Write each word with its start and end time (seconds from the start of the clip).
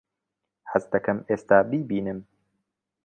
حەز 0.71 0.83
دەکەم 0.93 1.17
ئێستا 1.29 1.57
بیبینم. 1.69 2.19